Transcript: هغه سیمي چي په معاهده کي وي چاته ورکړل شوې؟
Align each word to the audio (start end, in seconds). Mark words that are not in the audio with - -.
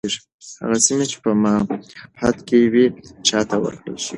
هغه 0.61 0.77
سیمي 0.85 1.05
چي 1.11 1.17
په 1.23 1.31
معاهده 1.41 2.41
کي 2.47 2.59
وي 2.71 2.85
چاته 3.27 3.55
ورکړل 3.63 3.95
شوې؟ 4.03 4.09